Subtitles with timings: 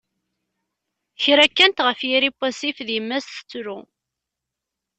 [1.21, 3.77] kra kkant, ɣef yiri n wasif d yemma-s, tettru.